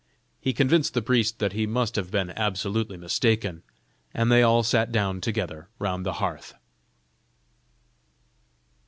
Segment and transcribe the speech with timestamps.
[0.39, 3.61] He convinced the priest that he must have been absolutely mistaken,
[4.15, 6.55] and they all sat down together round the hearth.